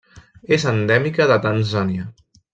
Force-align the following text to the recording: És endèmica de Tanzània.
És 0.57 0.65
endèmica 0.71 1.29
de 1.33 1.39
Tanzània. 1.45 2.09